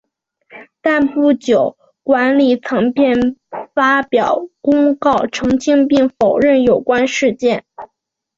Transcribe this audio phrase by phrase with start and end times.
[0.81, 3.37] 但不久管理层便
[3.75, 7.63] 发表公告澄清并否认有关事件。